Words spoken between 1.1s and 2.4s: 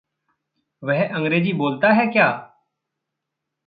अंग्रेज़ी बोलता है क्या?